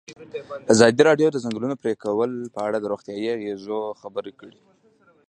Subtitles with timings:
[0.73, 4.57] ازادي راډیو د د ځنګلونو پرېکول په اړه د روغتیایي اغېزو خبره کړې.